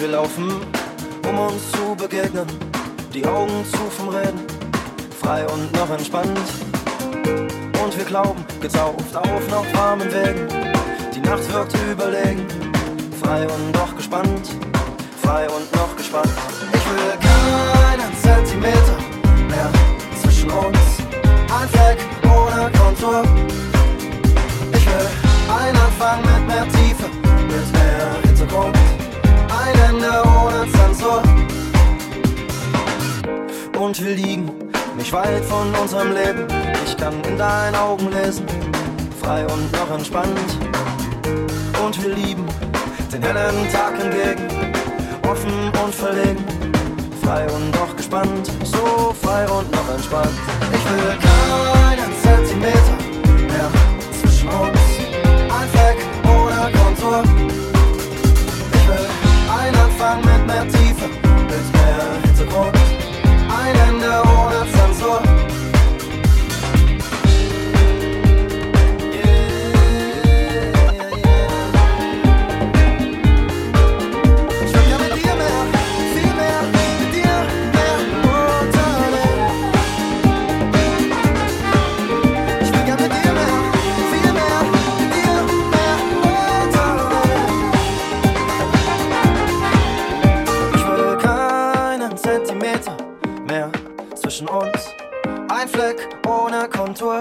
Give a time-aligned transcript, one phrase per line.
[0.00, 0.62] wir laufen,
[1.28, 2.46] um uns zu begegnen.
[3.12, 4.40] Die Augen zu vom Reden.
[5.20, 6.38] Frei und noch entspannt.
[7.82, 10.48] Und wir glauben, getauft auf noch warmen Wegen.
[11.14, 12.69] Die Nacht wird überlegen.
[13.30, 14.48] Frei und doch gespannt.
[15.22, 16.32] Frei und noch gespannt.
[16.72, 18.96] Ich will keinen Zentimeter
[19.48, 19.70] mehr
[20.20, 20.78] zwischen uns.
[21.56, 23.22] Ein Fleck ohne Kontur.
[24.72, 25.08] Ich will
[25.48, 27.08] einen Anfang mit mehr Tiefe,
[27.46, 28.76] mit mehr Hintergrund.
[29.62, 31.22] Ein Ende ohne Zensur.
[33.78, 34.50] Und wir liegen
[34.96, 36.48] nicht weit von unserem Leben.
[36.84, 38.44] Ich kann in deinen Augen lesen,
[39.22, 40.58] frei und noch entspannt.
[41.80, 42.44] Und wir lieben
[43.12, 44.48] den hellen Tag entgegen,
[45.28, 46.44] offen und verlegen.
[47.22, 50.30] Frei und doch gespannt, so frei und noch entspannt.
[50.72, 51.29] Ich will
[94.30, 94.94] zwischen uns.
[95.48, 97.20] Ein Fleck ohne Kontur.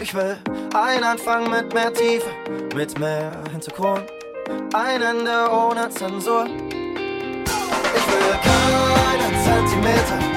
[0.00, 0.38] Ich will
[0.74, 2.26] einen Anfang mit mehr Tiefe,
[2.74, 4.04] mit mehr Hintergrund.
[4.72, 6.46] Ein Ende ohne Zensur.
[7.94, 10.31] Ich will keinen Zentimeter